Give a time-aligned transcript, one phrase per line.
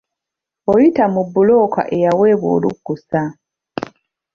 [0.71, 3.21] Oyita mu bbulooka eyaweebwa olukusa.